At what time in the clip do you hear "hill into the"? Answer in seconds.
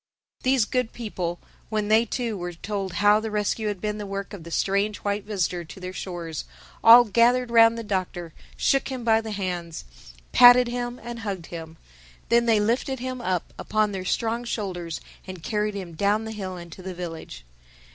16.31-16.95